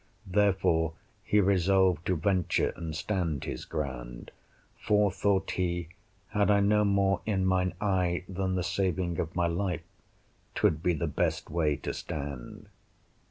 Therefore 0.25 0.93
he 1.23 1.39
resolved 1.39 2.07
to 2.07 2.15
venture 2.15 2.69
and 2.75 2.95
stand 2.95 3.43
his 3.43 3.65
ground; 3.65 4.31
for, 4.79 5.11
thought 5.11 5.51
he, 5.51 5.89
had 6.29 6.49
I 6.49 6.59
no 6.59 6.83
more 6.83 7.21
in 7.27 7.45
mine 7.45 7.75
eye 7.79 8.23
than 8.27 8.55
the 8.55 8.63
saving 8.63 9.19
of 9.19 9.35
my 9.35 9.45
life, 9.45 9.83
'twould 10.55 10.81
be 10.81 10.95
the 10.95 11.05
best 11.05 11.51
way 11.51 11.75
to 11.75 11.93
stand. 11.93 12.69